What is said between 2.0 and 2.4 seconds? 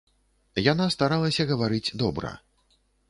добра.